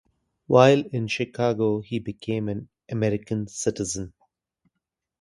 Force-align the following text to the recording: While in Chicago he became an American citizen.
While 0.47 0.83
in 0.91 1.05
Chicago 1.07 1.81
he 1.81 1.99
became 1.99 2.49
an 2.49 2.69
American 2.89 3.45
citizen. 3.47 4.13